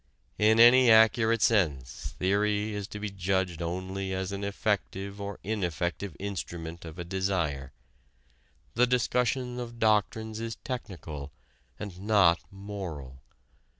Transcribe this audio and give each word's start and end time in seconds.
In 0.39 0.59
any 0.59 0.89
accurate 0.89 1.43
sense 1.43 2.15
theory 2.17 2.73
is 2.73 2.87
to 2.87 2.99
be 2.99 3.11
judged 3.11 3.61
only 3.61 4.13
as 4.15 4.31
an 4.31 4.43
effective 4.43 5.21
or 5.21 5.37
ineffective 5.43 6.17
instrument 6.19 6.85
of 6.85 6.97
a 6.97 7.03
desire: 7.03 7.71
the 8.73 8.87
discussion 8.87 9.59
of 9.59 9.77
doctrines 9.77 10.39
is 10.39 10.55
technical 10.63 11.31
and 11.77 11.99
not 12.01 12.39
moral. 12.49 13.21